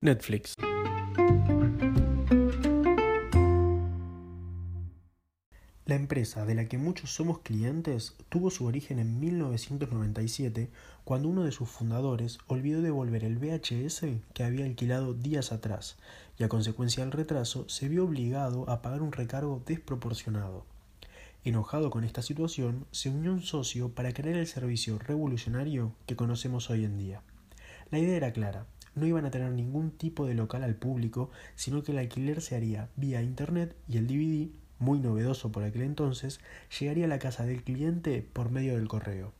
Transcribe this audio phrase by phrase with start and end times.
[0.00, 0.54] Netflix.
[5.86, 10.70] La empresa de la que muchos somos clientes tuvo su origen en 1997
[11.02, 14.02] cuando uno de sus fundadores olvidó devolver el VHS
[14.34, 15.96] que había alquilado días atrás
[16.38, 20.64] y a consecuencia del retraso se vio obligado a pagar un recargo desproporcionado.
[21.42, 26.70] Enojado con esta situación, se unió un socio para crear el servicio revolucionario que conocemos
[26.70, 27.22] hoy en día.
[27.90, 28.66] La idea era clara,
[28.98, 32.56] no iban a tener ningún tipo de local al público, sino que el alquiler se
[32.56, 36.40] haría vía internet y el DVD, muy novedoso por aquel entonces,
[36.78, 39.32] llegaría a la casa del cliente por medio del correo.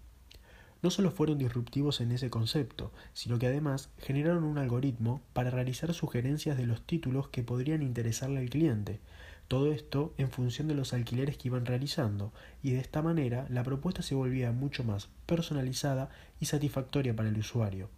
[0.81, 5.93] No solo fueron disruptivos en ese concepto, sino que además generaron un algoritmo para realizar
[5.93, 9.01] sugerencias de los títulos que podrían interesarle al cliente.
[9.48, 13.65] Todo esto en función de los alquileres que iban realizando, y de esta manera la
[13.65, 17.89] propuesta se volvía mucho más personalizada y satisfactoria para el usuario.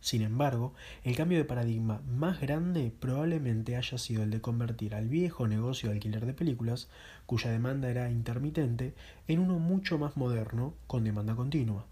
[0.00, 0.72] Sin embargo,
[1.04, 5.88] el cambio de paradigma más grande probablemente haya sido el de convertir al viejo negocio
[5.88, 6.88] de alquiler de películas,
[7.26, 8.94] cuya demanda era intermitente,
[9.28, 11.84] en uno mucho más moderno, con demanda continua.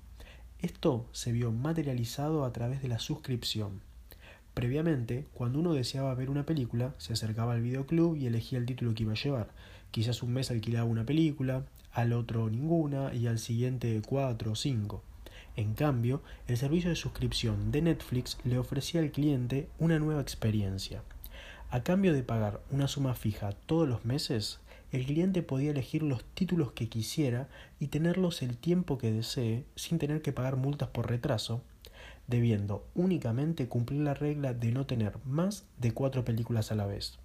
[0.61, 3.81] Esto se vio materializado a través de la suscripción.
[4.55, 8.95] Previamente, cuando uno deseaba ver una película, se acercaba al videoclub y elegía el título
[8.95, 9.51] que iba a llevar.
[9.93, 15.05] Quizás un mes alquilaba una película, al otro ninguna y al siguiente cuatro o cinco.
[15.59, 21.03] En cambio, el servicio de suscripción de Netflix le ofrecía al cliente una nueva experiencia.
[21.71, 24.61] A cambio de pagar una suma fija todos los meses,
[24.93, 27.49] el cliente podía elegir los títulos que quisiera
[27.81, 31.61] y tenerlos el tiempo que desee sin tener que pagar multas por retraso,
[32.29, 37.19] debiendo únicamente cumplir la regla de no tener más de cuatro películas a la vez.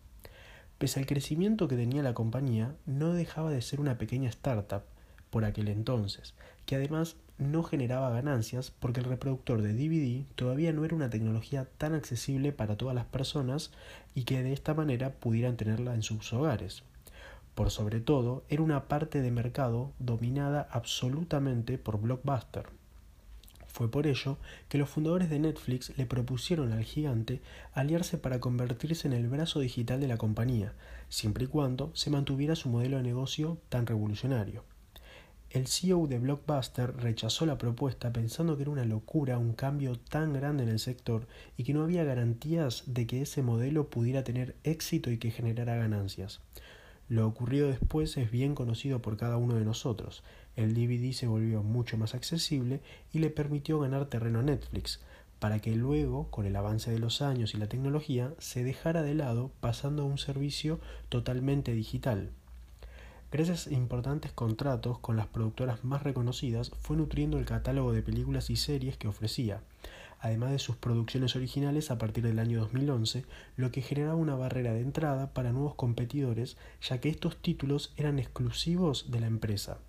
[0.80, 4.81] Pese al crecimiento que tenía la compañía, no dejaba de ser una pequeña startup
[5.34, 6.36] por aquel entonces,
[6.67, 11.67] que además no generaba ganancias porque el reproductor de DVD todavía no era una tecnología
[11.80, 13.72] tan accesible para todas las personas
[14.14, 16.84] y que de esta manera pudieran tenerla en sus hogares.
[17.56, 22.68] Por sobre todo, era una parte de mercado dominada absolutamente por Blockbuster.
[23.68, 24.38] Fue por ello
[24.69, 27.41] que los fundadores de Netflix le propusieron al gigante
[27.74, 30.74] aliarse para convertirse en el brazo digital de la compañía,
[31.09, 34.63] siempre y cuando se mantuviera su modelo de negocio tan revolucionario.
[35.53, 40.34] El CEO de Blockbuster rechazó la propuesta pensando que era una locura un cambio tan
[40.34, 41.28] grande en el sector
[41.58, 45.75] y que no había garantías de que ese modelo pudiera tener éxito y que generara
[45.75, 46.42] ganancias.
[47.08, 50.24] Lo ocurrido después es bien conocido por cada uno de nosotros.
[50.56, 52.81] El DVD se volvió mucho más accesible
[53.12, 55.02] y le permitió ganar terreno a Netflix,
[55.38, 59.13] para que luego, con el avance de los años y la tecnología, se dejara de
[59.13, 62.31] lado pasando a un servicio totalmente digital.
[63.33, 68.51] Gracias a importantes contratos con las productoras más reconocidas, fue nutriendo el catálogo de películas
[68.51, 69.61] y series que ofrecía,
[70.19, 73.25] además de sus producciones originales a partir del año 2011,
[73.57, 76.57] lo que generaba una barrera de entrada para nuevos competidores,
[76.88, 79.79] ya que estos títulos eran exclusivos de la empresa.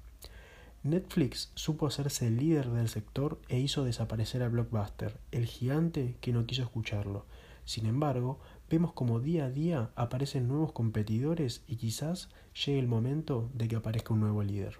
[0.82, 6.32] Netflix supo hacerse el líder del sector e hizo desaparecer a Blockbuster, el gigante que
[6.32, 7.26] no quiso escucharlo.
[7.66, 8.38] Sin embargo,
[8.70, 13.76] vemos como día a día aparecen nuevos competidores y quizás llegue el momento de que
[13.76, 14.78] aparezca un nuevo líder.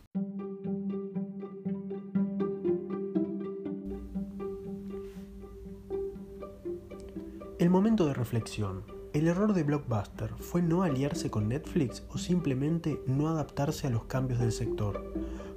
[7.58, 8.84] El momento de reflexión.
[9.14, 14.06] ¿El error de Blockbuster fue no aliarse con Netflix o simplemente no adaptarse a los
[14.06, 15.12] cambios del sector?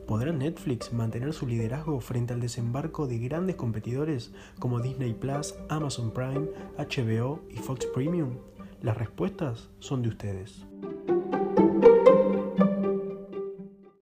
[0.07, 6.11] ¿Podrá Netflix mantener su liderazgo frente al desembarco de grandes competidores como Disney Plus, Amazon
[6.11, 6.47] Prime,
[6.77, 8.37] HBO y Fox Premium?
[8.81, 10.65] Las respuestas son de ustedes.